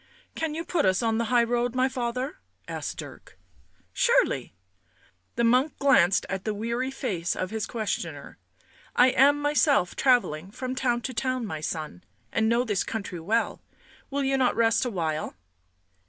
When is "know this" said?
12.49-12.83